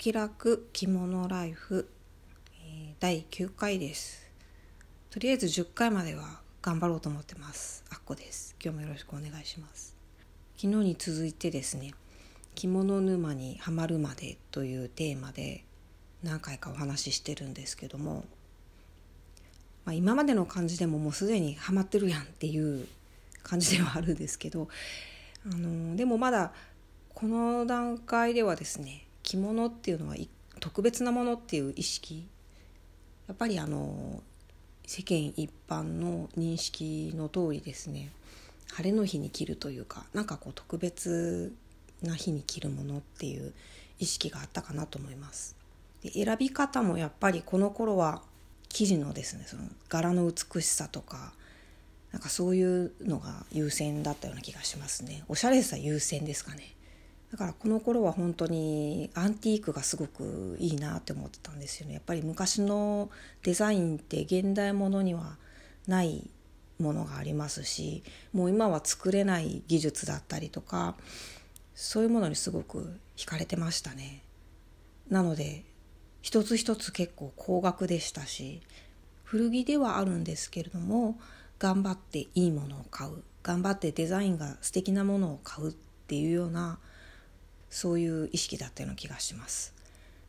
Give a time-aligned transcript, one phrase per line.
[0.00, 1.86] 気楽着物ライフ、
[2.64, 4.30] えー、第9回です。
[5.10, 7.84] とりあえず10回までは頑張ろうと思ってます。
[7.90, 8.56] あっこです。
[8.64, 9.94] 今日もよろしくお願いします。
[10.56, 11.92] 昨日に続いてですね
[12.54, 15.64] 着物沼にはまるまでというテーマで
[16.22, 18.24] 何回かお話ししてるんですけども、
[19.84, 22.88] まあ、今までの感じでももうすでにはまってるやんっていう
[23.42, 24.68] 感じではあるんですけど
[25.44, 26.54] あのでもまだ
[27.12, 30.16] この段階ではですね着物っていうのは
[30.60, 32.26] 特別なものっていう意識。
[33.28, 34.22] やっぱりあの
[34.86, 38.10] 世間一般の認識の通りですね。
[38.72, 41.52] 晴れの日に着るというかなんかこう特別
[42.02, 43.52] な日に着るものっていう
[43.98, 45.56] 意識があったかなと思います。
[46.02, 48.22] で選び方もやっぱりこの頃は
[48.68, 51.32] 生地のですねその柄の美しさとか
[52.12, 55.24] なんかそういうのが優先だったような気がしますね。
[55.28, 56.74] おしゃれさ優先ですかね。
[57.30, 61.94] だからこの頃は本当にアンティークがすごくいいなって思ってたんですよね。
[61.94, 63.08] やっぱり昔の
[63.44, 65.36] デザインって現代ものには
[65.86, 66.28] ない
[66.80, 70.96] ものがありますしもう今は作れない技術だったりとか
[71.74, 74.22] そういうものにすごく惹かれてましたね。
[75.08, 75.64] なので
[76.22, 78.60] 一つ一つ結構高額でしたし
[79.24, 81.18] 古着ではあるんですけれども
[81.58, 85.72] 頑張っていいものを買う頑張ってデザインが素敵なものを買うっ
[86.06, 86.78] ていうような
[87.70, 89.72] そういう意識だったような気がします。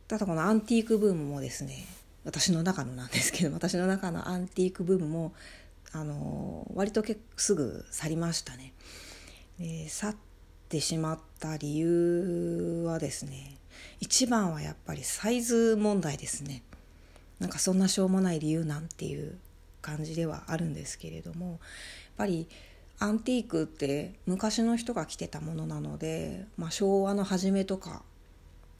[0.08, 1.86] ただこのアンティークブームもですね
[2.24, 5.32] 私の中のなんですけど私の中のアンティークブームも
[5.92, 7.02] あの割と
[7.36, 8.72] すぐ去りましたね。
[9.58, 10.16] で去っ
[10.68, 13.56] てしまった理由はですね
[14.00, 16.62] 一番はやっぱりサイズ問題ですね。
[17.40, 19.36] なんかそんなしょうもない理由なんていう
[19.80, 21.58] 感じではあるんですけれどもやっ
[22.16, 22.48] ぱり
[23.02, 28.02] アンティークって昔の人が着てたものなので、まあ、昭和の初めとか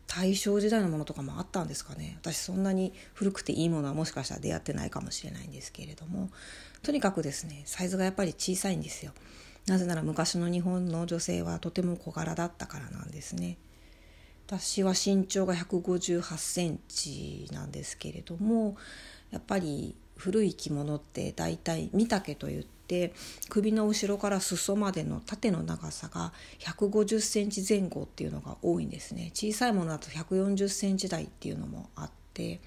[0.07, 2.19] 大正時代のものとかもあったんですかね。
[2.23, 6.31] 私そんなに古くていいものはもしかしたら出会ってないかもしれないんですけれども。
[6.85, 9.13] とにかくですねサイズがやっぱり小さいんですよ。
[9.67, 13.59] なぜなら昔の日本の女性はとても小柄だったからなんですね。
[14.47, 18.77] 私は身長が158センチなんですけれども
[19.31, 22.82] やっぱり古い着物って大体身丈といって
[23.49, 29.31] 首の後ろから裾までの縦の長さが150センチ前後っていうのが多いんですね。
[29.35, 32.61] 小さいものだと140センチ台っていうのもあって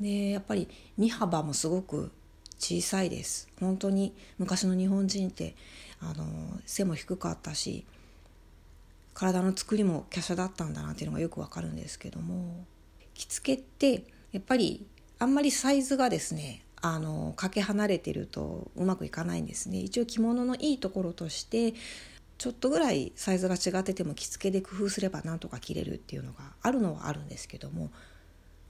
[0.00, 2.10] でやっぱり身幅もすごく
[2.58, 3.48] 小さいです。
[3.60, 5.54] 本当に昔の日本人って
[6.00, 7.84] あの背も低かったし
[9.14, 12.64] 体の作りも華奢だったんだなっていうのがよくわかるんですけども
[13.14, 14.86] 着付けってやっぱり
[15.18, 19.78] あんまりサイズがですねあのかけ離れてるとうまくいかないんですね。
[19.78, 21.72] 一応着物のいいところとして
[22.36, 27.90] ちょっとぐらいサイズが違ってても着付けで工夫すればなんとか着れるっていうのがあるのはあるんですけども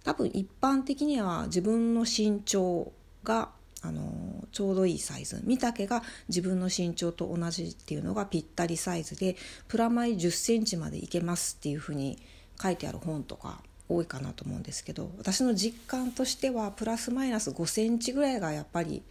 [0.04, 2.92] 多分一般的には自分の身長
[3.24, 3.48] が
[3.82, 5.40] あのちょうどいいサイズ。
[5.42, 9.34] 身丈が自分の身長と同じっていうのがぴったりサイズで
[9.66, 12.22] プラマイ1 0センチまでいけますっていうふうに
[12.62, 19.02] 書いてある本とか多いかなと思うんですけど私の実感としてはプラスマイナス5センチぐらいがやっぱり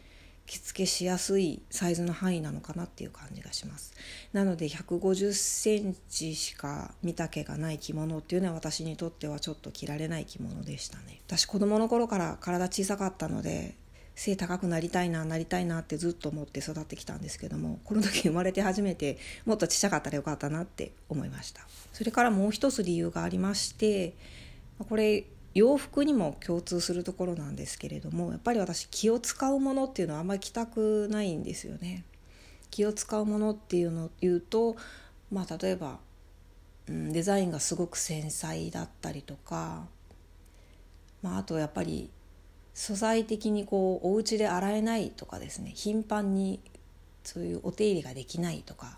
[0.45, 3.94] 着付けしやすいサイズの範囲なのかなっていう感じがします。
[4.34, 11.22] なので150センチしか見丈がない着物っていうのは私にとってはちょっと着られない着物でしたね。
[11.28, 13.75] 私子供の頃から体小さかったので
[14.16, 21.61] 背高くなりたいななりたいなってずっと思って育ってきたんですけどもこの時生まれて初めてもっとちっちゃかったらよかったなって思いました。
[21.94, 24.13] それからもう一つ理由がありまして
[24.83, 32.03] これ洋服にも共通するところなんですけれどもやっぱり私気を使うものっていうのはあんまり着たくないんですよね。
[32.71, 34.75] 気を使うものっていうのを言うと、
[35.31, 35.99] まあ、例えば、
[36.88, 39.85] うん、デザインがすごく繊細だったりとか、
[41.22, 42.09] まあ、あとやっぱり
[42.73, 46.59] 素材的にこうお家で洗えないとかですね頻繁に
[47.23, 48.97] そういうお手入れができないとか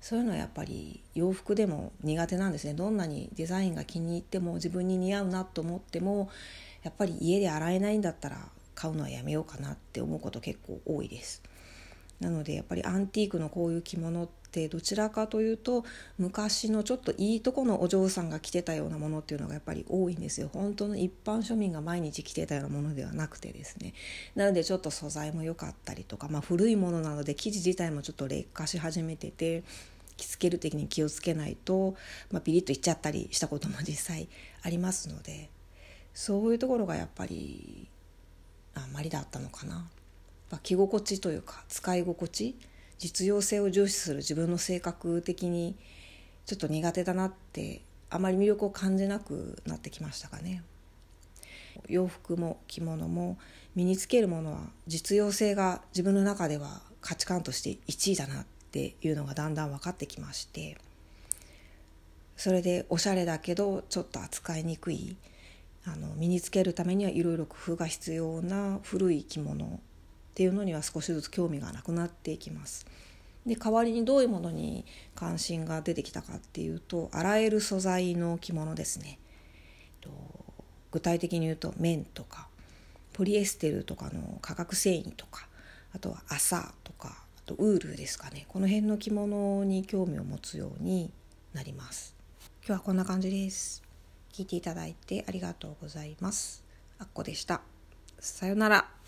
[0.00, 2.74] そういうのはやっぱり洋服でも苦手なんですね。
[2.74, 6.30] どんなにデザインが気に入っても自分に似合うなと思っても
[6.82, 11.42] やっぱり家で洗えないんだったら買うのはやめようかなって思うこと結構多いです。
[12.20, 15.84] なのでやっぱりアンティークのこういう着物ってどちらかというと
[16.18, 23.92] 昔のちょっといいとこのお嬢さんが着てたようなものっていうのがやっぱり多いんですよ本当の一般庶民が毎日着てたようなものではなくてですね
[24.34, 29.62] なのでちょっと素材も良かったりとか、まあ、古いものなので生地自体もちょっと劣化し始めてて
[30.16, 31.94] 着付ける時に気をつけないと、
[32.30, 34.28] まあ、ピリッといっちゃったりしたことも実際
[34.62, 35.50] ありますので
[36.14, 37.88] そういうところがやっぱり
[38.74, 39.86] あんまりだったのかな。
[40.50, 42.56] まあ、着心地というか使い心地
[42.98, 45.76] 実用性を重視する自分の性格的に
[46.46, 50.62] ちょっと苦手だなってあまり魅力を感じなくなってきましたかね。
[51.88, 53.36] 洋服も着物も
[53.74, 60.78] 身につけるものは実用性が自分の中では価値観として1位だなっていうのがだんだん分かってきまして
[62.36, 65.16] それでおしゃれだけどちょっと扱いにくい
[65.84, 69.80] あの身につけるためにはいろいろ工夫が必要な古い着物
[70.36, 72.84] っていうのには少しずつ興味がなくなっていきます。
[73.46, 74.84] で代わりにどういうものに
[75.14, 79.18] 関心が出てきたかっていうと洗える素材の着物ですね。
[80.90, 82.48] 具体的に言うと綿とか
[83.14, 85.48] ポリエステルとかの化学繊維とか
[85.94, 88.44] あとは麻とかあとウールですかね。
[88.48, 91.10] この辺の着物に興味を持つように
[91.54, 92.14] なります。
[92.60, 93.82] 今日はこんな感じです。
[94.34, 96.62] 聞いていただいてありがとうございます。
[96.98, 97.62] あっこでした。
[98.20, 99.05] さよなら。